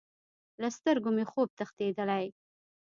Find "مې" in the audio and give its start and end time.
1.15-1.25